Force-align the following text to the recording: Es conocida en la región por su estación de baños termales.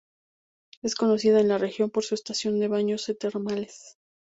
Es 0.81 0.95
conocida 0.95 1.39
en 1.41 1.47
la 1.47 1.59
región 1.59 1.91
por 1.91 2.03
su 2.03 2.15
estación 2.15 2.59
de 2.59 2.67
baños 2.67 3.13
termales. 3.19 3.99